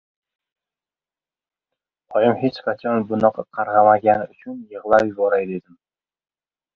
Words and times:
Oyim 2.19 2.33
hech 2.39 2.57
qachon 2.69 3.05
bunaqa 3.11 3.45
qarg‘amagani 3.57 4.25
uchunmi, 4.35 4.65
yig‘lab 4.77 5.05
yuboray 5.11 5.45
dedim. 5.51 5.77